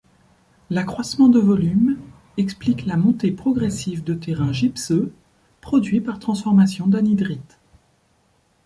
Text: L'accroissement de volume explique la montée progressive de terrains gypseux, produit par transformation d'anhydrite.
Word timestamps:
L'accroissement 0.71 1.27
de 1.27 1.37
volume 1.37 1.99
explique 2.37 2.87
la 2.87 2.97
montée 2.97 3.29
progressive 3.31 4.03
de 4.03 4.15
terrains 4.15 4.51
gypseux, 4.51 5.13
produit 5.61 6.01
par 6.01 6.17
transformation 6.17 6.87
d'anhydrite. 6.87 7.59